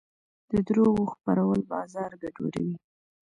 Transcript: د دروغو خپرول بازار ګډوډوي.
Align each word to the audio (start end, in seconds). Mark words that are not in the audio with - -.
د 0.51 0.53
دروغو 0.67 1.03
خپرول 1.13 1.59
بازار 1.73 2.11
ګډوډوي. 2.21 2.75